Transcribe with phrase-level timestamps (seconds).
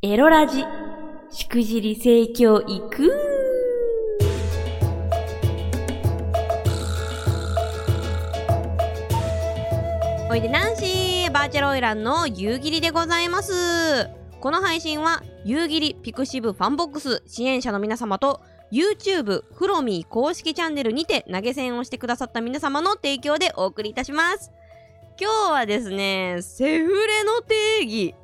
[0.00, 0.64] エロラジ、
[1.32, 3.12] しくじり盛況いく
[10.30, 14.08] おいでナンシーバーチャルオイランの夕霧でございます。
[14.40, 18.40] この配信は夕霧ピクシブファンボックス支援者の皆様と
[18.70, 24.52] YouTube フロミー公式チャンネルにて投げ銭をしてくださった皆様の提供でお送りいたします。
[25.20, 28.14] 今日はですね、セフレの定義、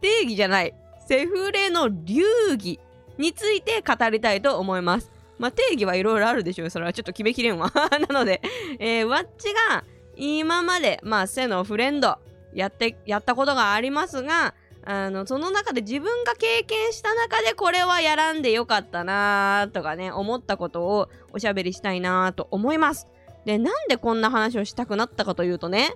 [0.00, 0.74] 定義じゃない、
[1.10, 2.22] セフレの流
[2.56, 2.78] 儀
[3.18, 5.10] について語りたいと思います。
[5.40, 6.70] まあ、定義はいろいろあるでしょう。
[6.70, 7.72] それはちょっと決めきれんわ。
[8.08, 8.40] なので、
[8.78, 9.82] えー、わっちが
[10.14, 12.16] 今まで、まあ、背のフレンド
[12.54, 14.54] やって、やったことがありますが、
[14.84, 23.08] あの、その中で自分が経験した中でこれはやらんでよかったなーとかね、思ったことをおしゃべりしたいなーと思います。
[23.44, 25.92] で、なんでこんな話をしたくなったかというとね、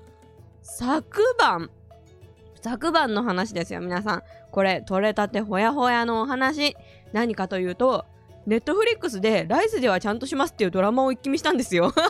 [0.61, 1.71] 昨晩、
[2.65, 4.23] 昨晩の話ですよ、皆さん。
[4.51, 6.75] これ、取れたてほやほやのお話。
[7.13, 8.07] 何かというと、
[8.47, 11.93] ネットフリックスで来世ではちゃんとしますっていうドラマを一気見したんですよ。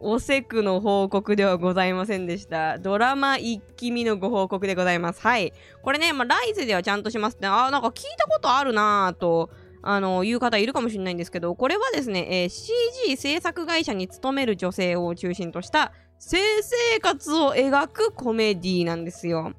[0.00, 2.78] おせくの報告ではございませんでした。
[2.78, 5.20] ドラマ一気見のご報告でございます。
[5.20, 5.52] はい。
[5.82, 9.50] これね、まあ、来世ではちゃんとしますって、あー、なんか聞いたことあるなぁと、
[9.82, 15.92] あの、いう方いるかもしれないんですけど、これはですね、えー CG 制作会社に勤める女性を中心とした
[16.24, 19.54] 性生活を描くコメディなんですよ。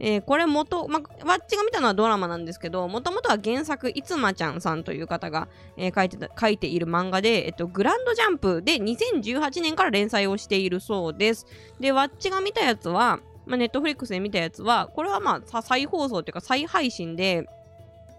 [0.00, 11.46] えーこれ元、ま、わっちが見たのはドラマなんですけど、もともとは原作、いつまちゃんさんという方が、えー書いて、書いている漫画で、えっと、グランドジャンプで2018年から連載をしているそうです。
[11.78, 17.48] で、わっちが見たやつは、ま、ネットフリックスで見たやつは、これはまあ、再放送というか再配信で、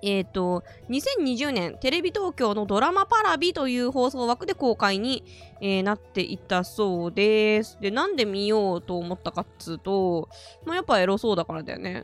[0.02, 5.24] えっ、と、2020年、テレビ東京のドラマパラビという放送枠で公開に、
[5.62, 7.78] えーなっていたそうです。
[7.82, 10.30] で、なんで見ようと思ったかっつうと、
[10.66, 12.04] まあ、やっぱエロそうだからだよね。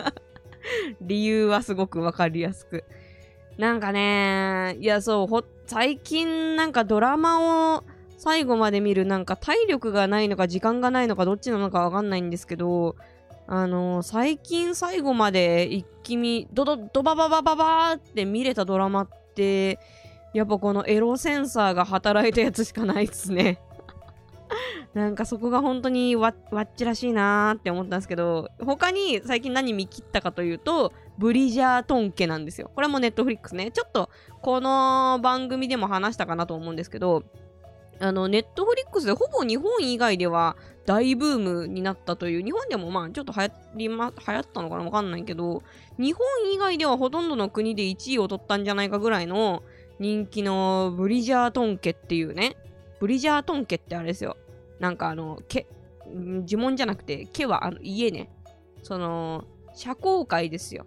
[1.00, 2.84] 理由はすごくわかりやすく。
[3.58, 7.84] なんかね、いや、そう、ほ、最近なんかドラマを
[8.18, 12.96] 最後まで見るなんか体力がないのか時間がないのかどっちなのかわかんないんですけど、
[13.48, 19.78] あの最近最後まで一気見、ドド、ドバババババーって見れたドラマって、
[20.34, 23.60] やっぱこのエロセンサーが働いたやつしかないっすね。
[24.94, 32.70] なんかそこが本当にわわっちらしいなーって思ったんですけど、他に最近何見切ったかというと、ブリジャートン家なんですよ。
[32.74, 33.70] これもネットフリックスね。
[33.70, 34.10] ちょっと
[34.42, 37.22] この番組でも話したかなと思うんですけど、
[37.98, 45.62] あの、ネットフリックスでほぼ日本以外では大ブームになったという、日本でもまあちょっと流行りま、流行ったのかなわかんないけど、
[45.98, 49.62] 日本以外ではほとんどの国で1位を取ったんじゃないかぐらいの
[49.98, 52.56] 人気のブリジャートン家っていうね、
[53.00, 54.36] ブリジャートン家ってあれですよ。
[54.78, 55.66] なんかあの、家、
[56.06, 58.30] 呪文じゃなくて、家はあの家ね。
[58.82, 60.86] その、社交界ですよ。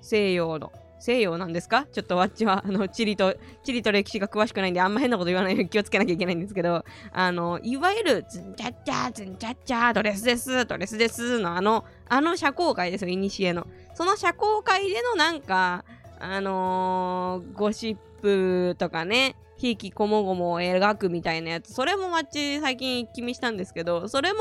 [0.00, 0.72] 西洋の。
[0.98, 1.86] 西洋なんですか？
[1.92, 13.66] ちょっとわっちは、 あの、地理と、地理と歴史が詳しくないんで、あんま変なこと言わないように 気をつけなきゃいけないんですけど、あの、いわゆる、ズンチャッチャー、ズンチャッチャー、ドレスです、ドレスですの、あの、あの社交界ですよ、いにしえの。
[13.94, 15.84] その社交界でのなんか、
[16.18, 24.38] あのーゴシップとかね、ひいきこもごもを描くみたいなやつ、それもわっち最近一気見したんですけど、それも、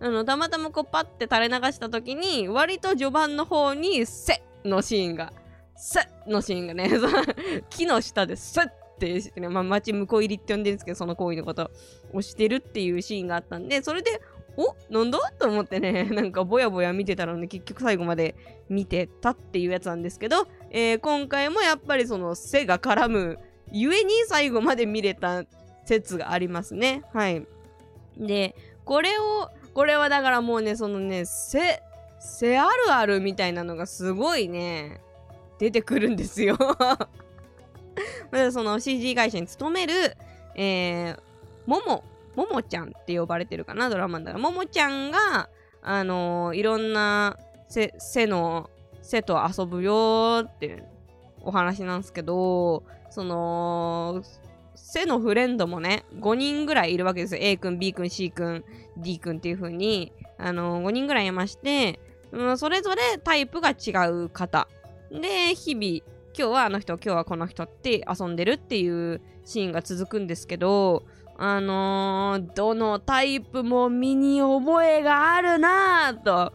[0.00, 5.32] あの、たまたまこうパッて垂れ流した時に、割と序盤の方に、せのシーンが、
[5.78, 6.90] せのシーンがね、
[7.70, 8.66] 木の下で、せっ
[8.98, 11.70] てしてね、まあ、町向こう入りって呼んでるんですけど、その行為のこと
[12.12, 14.20] をしてるっていうシーンがあったんで、それで、
[14.56, 14.74] お？
[14.90, 18.34] なんだと思ってね、 なんかぼやぼや見てたので、結局最後まで
[18.68, 23.38] 見てたっていうやつなんですけど、えー今回もやっぱりその背が絡む
[23.70, 25.44] ゆえに最後まで見れた
[25.84, 27.04] 説がありますね。
[27.12, 27.46] はい。
[28.16, 31.80] で、これを、これはだからもうね、そのね、背、
[32.18, 35.00] 背あるあるみたいなのがすごいね、
[35.58, 36.56] 出てくるんですよ。
[38.30, 40.16] まずその CG 会社に勤める、
[40.54, 41.20] えー、
[41.66, 42.04] もも、
[42.36, 44.38] ももちゃんって呼ばれてるかな、ドラマだから。
[44.38, 45.48] ももちゃんが、
[45.82, 47.36] あのーいろんな
[47.68, 48.70] 背背の、
[49.02, 50.84] 背と遊ぶよっていう
[51.40, 54.22] お話なんですけど、その、
[54.74, 57.40] 背のフレンドもね、5人ぐらいいるわけですよ。
[57.42, 58.64] A 君、B 君、C 君、
[58.96, 61.98] D 君っていう風に、あのー5人ぐらいいまして、
[62.30, 64.68] うん、それぞれタイプが違う方。
[65.10, 71.04] で、日々、今日はあの人、今日はこの人って遊んでるっていうシーンが続くんですけど、
[71.36, 76.52] あのーどのタイプも身に覚えがあるなぁと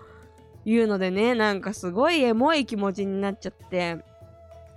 [0.65, 3.97] いうのでね、なんかすごいエモい気持ちになっちゃって。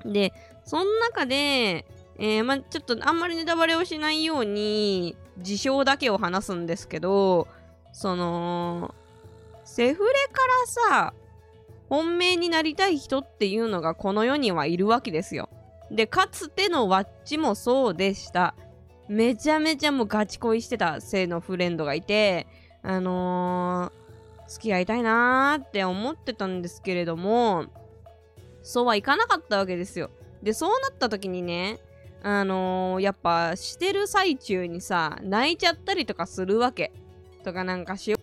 [0.04, 0.32] で、
[0.64, 1.86] その中で、
[2.18, 7.46] えーまあ、ちょっとあんまりネタバレをしないように、事象だけを話すんですけど、
[7.92, 8.94] その、
[9.64, 10.40] セフレか
[10.92, 11.14] らさ、
[11.88, 15.48] 本命になりたい人っていうのがこの世にはいるわけですよ。
[15.90, 18.54] で、かつてのワッチもそうでした。
[19.08, 22.46] めちゃめちゃもうガチ恋してた性のフレンドがいて、
[22.82, 27.66] あのー、付き合いたいなーって思ってたんですけれども、
[28.62, 30.10] そうはいかなかったわけですよ。
[30.42, 31.78] で、そうなった時にね、
[32.22, 36.92] あのー、やっぱしてる最中にさ、泣いちゃったりとかするわけ。
[37.44, 38.18] とかなんかしよ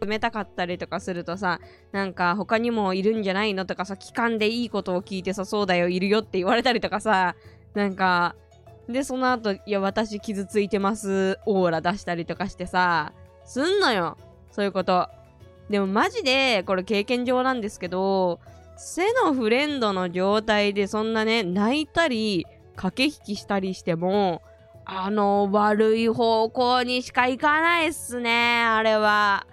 [0.00, 0.06] う。
[0.06, 1.60] めたかったりとかするとさ、
[1.92, 7.36] なんか他にもいるんじゃないのとかさ、期間でいいことを聞いてさ、そうだよ、いるよって言われたりとかさ、
[7.74, 8.34] なんか、
[8.88, 13.12] で、その後、いや、私傷ついてます、オーラ出したりとかしてさ、
[13.44, 14.16] すんのよ。
[14.50, 15.08] そういうこと。
[15.68, 18.40] でもマジで、これ経験上なんですけど、
[18.76, 22.46] 背のフレンドの状態でそんなね、泣いたり、
[22.76, 24.40] 駆け引きしたりしても、
[24.86, 29.46] あの、悪い方向にしか行かないっすね、あれは。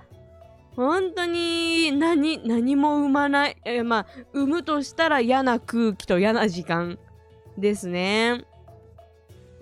[0.75, 3.57] 本当に、何、何も生まない。
[3.63, 6.99] えまあ、生むとしたら嫌な空気と嫌な時間
[7.57, 8.45] ですね。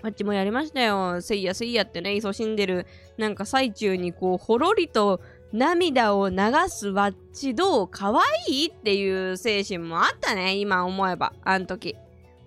[0.02, 1.22] あっちもやりましたよ。
[1.22, 2.88] せいやせいやってね、勤しんでる、
[3.18, 5.22] なんか最中にこう、ほろりと
[5.54, 6.38] 涙を流
[6.68, 8.18] すわっちどう可愛
[8.48, 11.96] いいっていう精神もあったね、今思えば、あん時。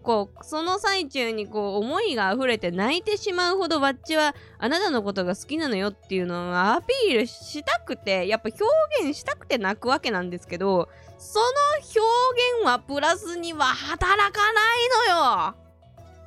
[0.06, 8.48] こう、その最中にこう、思いが溢れて泣いてしまうほどわっちはあなたのことが好きなのよっていうのをアピールしたくて、やっぱ
[9.00, 10.88] 表現したくて泣くわけなんですけど、
[11.18, 11.46] その
[11.78, 11.90] 表
[12.60, 15.54] 現はプラスには働かないのよ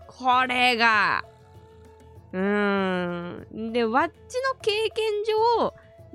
[0.08, 1.24] これが。
[2.34, 3.72] うーん。
[3.72, 5.24] で、わっちの経験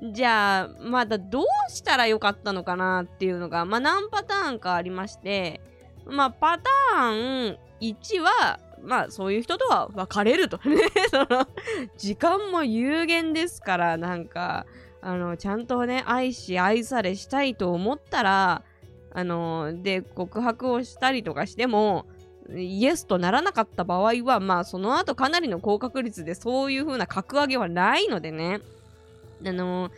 [0.03, 5.61] 上、じゃあ、まだどうしたらよかったのかなっていうのが、まあ何パターンかありまして、
[6.05, 10.77] まあパターン1は、まあそういう人とは別れるとね。
[11.09, 11.47] その、
[11.97, 14.65] 時間も有限ですから、なんか、
[15.01, 18.63] あの、ちゃんとね、愛し愛されしたいと思ったら、
[19.13, 22.05] あの、で、告白をしたりとかしても、
[22.53, 28.61] イエスとならなかった場合は、まあその後かなりの高確率でそういう風な格上げはないのでね。
[29.45, 29.91] あの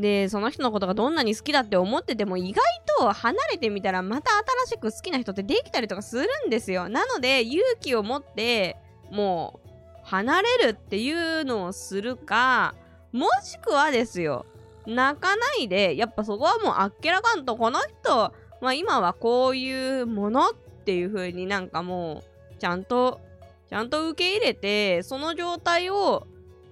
[0.00, 2.62] で、その人のことがどんなに好きだって思ってても意外
[2.98, 4.30] と離れてみたらまた
[4.66, 6.88] 新しく好きな人ってできたりとかするんですよ。
[6.88, 8.76] なので勇気を持って
[9.10, 9.68] もう
[10.04, 12.74] 離れるっていうのをするか、
[13.12, 14.46] もしくはですよ、
[14.86, 20.54] 泣かないで、やっぱそこはもうあっけらかんとこの人、まあ今はこういうものっ
[20.84, 22.22] ていう風になんかも
[22.56, 23.20] うちゃんと、
[23.68, 26.26] ちゃんと受け入れて、その状態を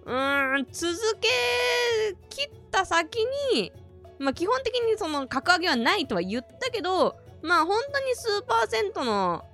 [0.06, 1.28] うーん、続け
[2.30, 3.18] 切った先
[3.54, 3.72] に、
[4.18, 9.44] まあ基本的にその格上げはないとは言ったけど、まあ本当に数パーセントの、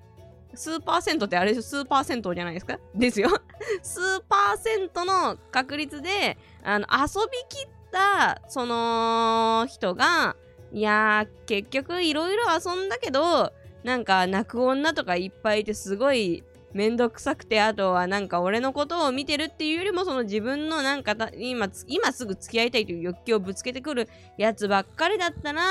[0.55, 2.79] 数パーセントってあれ数パーセントじゃないですか？
[2.95, 3.29] ですよ。
[3.83, 10.37] 数パーセントの確率で、あの、遊びきったその人が、
[10.73, 13.53] いや、結局いろいろ遊んだけど、
[13.85, 16.43] なんか泣く女とかいっぱいいてすごい
[16.73, 25.63] めんどくさくて、あとはなんか俺のことを見てるっていうよりも、その自分のなんか今、今すぐ付き合いたいという欲求をぶつけてくるやつばっかりだったな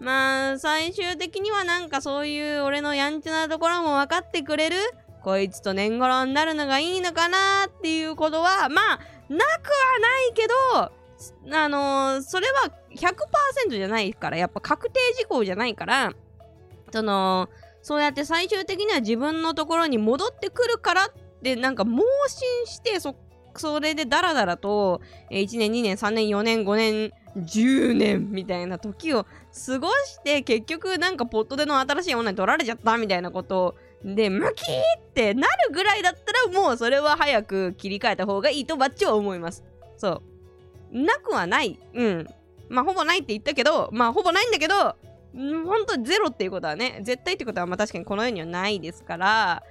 [0.00, 4.76] まあ、最終的にはなんかそういう俺のやんちゃなところも分かってくれる
[5.22, 9.38] こいつと年頃になるのがいいのかなっていうことは、まあ、なくは
[9.98, 16.12] ないけど、あのー、それは100%じゃないから、やっぱ確定事項じゃないから、
[16.92, 17.48] その、
[17.84, 21.08] そうやって最終的には自分のところに戻ってくるからっ
[21.42, 23.14] てなんか盲信してそ
[23.56, 25.00] それでダラダラと、
[25.30, 29.26] 1年2年3年4年5年10年みたいな時を
[29.66, 39.62] 過ごして結局なんかポットでの新しい女に取られちゃったみたいなことでムキーってなるぐらいだったらもうそれは早く切り替えた方がいいとバッチは思います。
[39.98, 40.22] そ
[40.90, 40.98] う。
[40.98, 41.78] なくはない。
[41.92, 42.26] うん。
[42.70, 44.96] まあほぼないって言ったけどまあほぼないんだけど
[45.34, 49.62] 本当ゼロっていうことはね、絶対ってことはまあ確かにこの世にはないですから、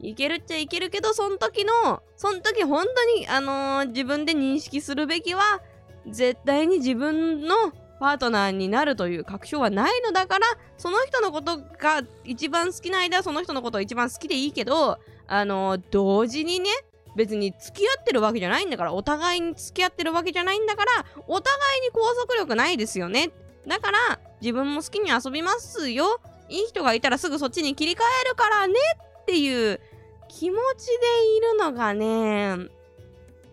[0.00, 5.60] いけるっちゃいけるけど、その時の、その時本当に、あのー、自分で認識するべきは、
[6.06, 10.46] 絶対に自分のパートナーになるという確証はないのだから、
[10.76, 16.70] その人のことが一番好きな間はその人のことを一番好きでいいけど、あのー、同時にね、
[17.16, 23.32] 別に付き合ってるわけじゃないんだから、お互いに付き合ってるわけじゃないんだから、お互いに拘束力ないですよね。
[23.68, 23.98] だから、
[24.40, 26.20] 自分も好きに遊びますよ。
[26.48, 28.74] いい人がいたらすぐそっちに切り替えるからね
[29.22, 29.80] っていう
[30.28, 32.56] 気持ちでいるのがね、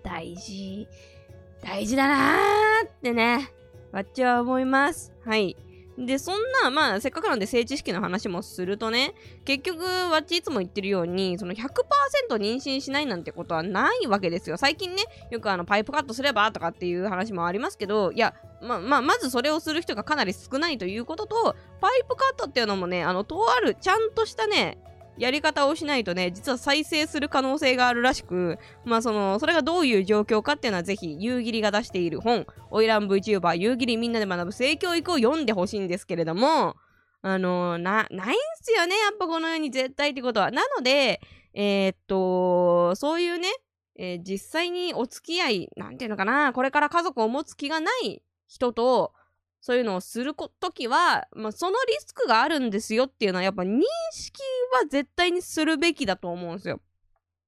[0.01, 0.88] 大事、
[1.62, 3.51] 大事だなーってね、
[3.91, 5.13] わっちは思います。
[5.25, 5.57] はい。
[5.98, 9.14] で、そんな、まあ、せっかくなんで性知識の話もするとね、
[9.46, 11.66] 結局、わっちいつも言ってるように、その100%
[12.38, 14.58] 妊娠しないなんてことはないわけですよ。
[14.58, 24.78] 最近ね、よくあの、パイプカットすればとかっていう話もありますけど、いや、ままあ、まずそれをする人がかなり少ないということとパイプカットっていうのもねあのとあるちゃんとしたね
[25.17, 36.75] やり方をしないとね、実は再生する可能性があるらしく、まあその、それがどういう状況かっていうのはぜひ、夕霧が出している本、オイラン VTuber 夕霧みんなで学ぶ性教育を読んでほしいんですけれども、
[37.22, 40.51] あのな、ないんすよね、やっぱこの世に絶対ってことは。
[40.51, 41.22] なので、
[41.53, 43.50] えー、っと、そういうね、
[43.98, 49.13] えー、実際にお付き合い、なんていうのかな、これから家族を持つ気がない人と、
[49.65, 53.81] そういうのをするときは、まあ、そのリスクがあるんですよっていうのはやっぱ認
[54.12, 54.39] 識
[54.72, 56.81] は絶対にするべきだと思うんですよ。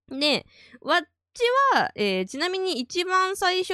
[0.09, 0.47] で、
[0.81, 1.43] わっち
[1.75, 3.74] は、えー、ちなみに一番最初、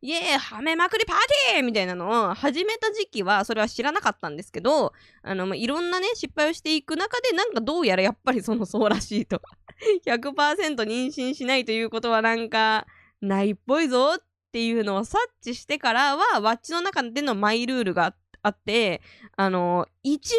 [0.00, 1.16] イエーイはめまくりパー
[1.52, 9.40] ティーみたいなのを始めた時期は、それは知らなかったんですけど、あの、まあ、いろんなね、失敗をしていく中で、なんかどうやらやっぱりそのそうらしいと。
[10.04, 12.88] 100%妊娠しないということはなんか、
[13.20, 14.22] ないっぽいぞっ
[14.54, 19.02] っていうのを察知してからは、ワッチの中でのマイルールがあって、
[19.36, 20.30] あの、1月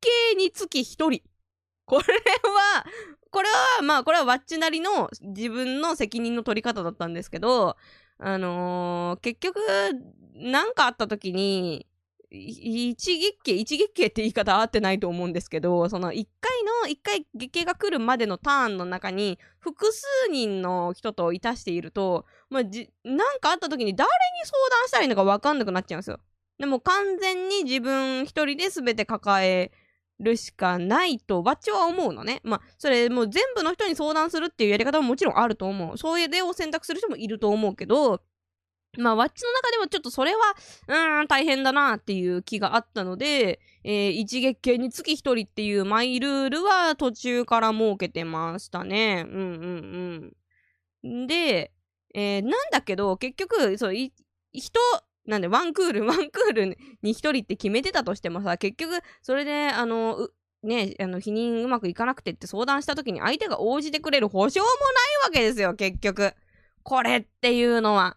[0.00, 1.20] 経につき1人。
[1.84, 2.14] これ
[2.50, 2.86] は、
[3.30, 7.76] これは、まあ、これはワッチなりの自分の責任の取り方だったんですけど、
[8.16, 9.60] あのー、結局、
[10.32, 11.86] 何かあった時に、
[12.30, 24.12] 一月経、一月経って言い方合ってないと思うんですけど、その一回の、一回月経が来るまでのターンの中に、複数人の人といたしていると、まあ、じ、なんかあった時に誰に
[24.44, 26.20] 相談したらいいのか分かんなくなっちゃうんですよ。
[26.58, 29.70] でも完全に自分一人で全て抱え
[30.20, 32.40] るしかないと、バッチは思うのね。
[32.44, 35.96] まあ、それもう全部の人に相談するっていうやり方ももちろんあると思う。
[35.96, 38.20] そういう例を選択する人もいると思うけど、
[38.98, 40.38] まあ、ワッチの中でもちょっとそれは、
[40.88, 49.24] うーん、大変だなっていう気があったので、えー、一月経につき一人っていうマイルールは途中から設けてましたね。
[49.28, 50.32] うんうん
[51.02, 51.26] うん。
[51.26, 51.72] で、
[52.14, 54.12] えー、なんだけど、結局、そう、い、
[54.52, 54.80] 人、
[55.26, 56.66] なんで、ワンクール、 ワンクール
[57.02, 60.28] に一人って決めてたとしてもさ、結局、それで、あの、
[60.62, 64.74] ね、あの、否認うまくいかなくてって相談した時に相手が応じてくれる保証もない
[65.28, 66.34] わけですよ、結局。
[66.82, 68.16] これっていうのは。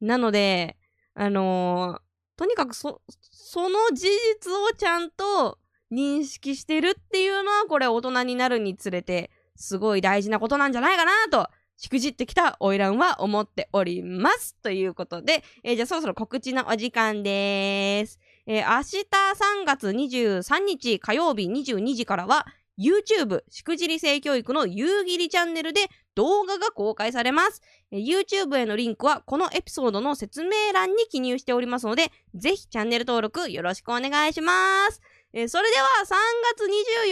[0.00, 0.76] なので、
[1.14, 2.00] あのー、
[2.36, 5.58] とにかくそ、その事実をちゃんと
[5.92, 14.54] 認識してるっていうのは、これ大人になるにつれて、すごい大事なことなんじゃないかなと、しくじってきたオイランは思っております。
[14.62, 18.18] ということで、えー、じゃあそろそろ告知のお時間です。
[18.46, 22.46] えー、明日3月23日火曜日22時からは、
[22.80, 25.82] YouTube しくじり性教育の夕霧チャンネルで
[26.14, 27.60] 動画が公開されます。
[27.92, 35.02] YouTube へのリンクはこのエピソードの説明欄に記入しておりますので、ぜひチャンネル登録よろしくお願いします。
[35.32, 36.14] えー、それでは3
[36.56, 36.64] 月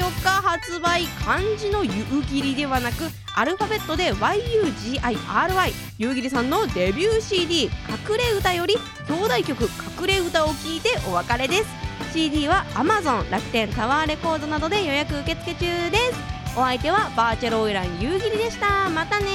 [0.03, 1.93] 24日発売漢字の夕
[2.29, 3.05] 霧ではなく
[3.37, 7.65] アルファベットで YUGIRY 夕霧さんのデビュー CD
[8.09, 8.75] 「隠れ歌」より
[9.09, 9.63] 兄弟曲
[10.01, 16.15] 「隠れ歌」を聴いてお別れです CD は Amazon 楽天タワーレコードなどで予約受付中です。
[16.57, 18.89] お相手はバーチャルオイラン夕霧でした。
[18.91, 19.27] またね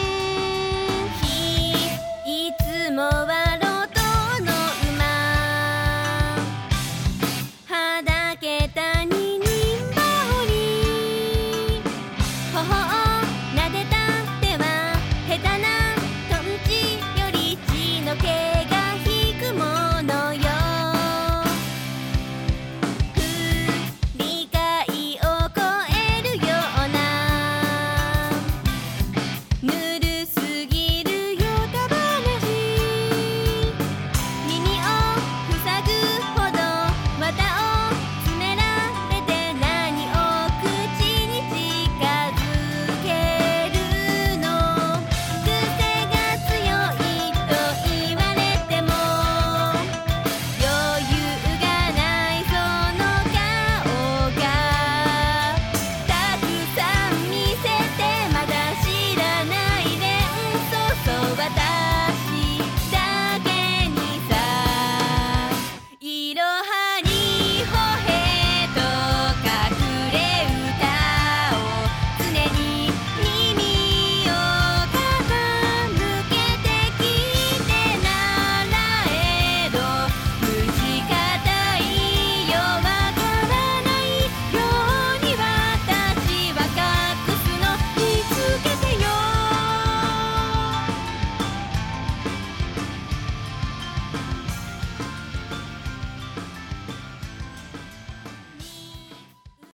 [2.25, 2.51] い
[2.87, 3.52] つもは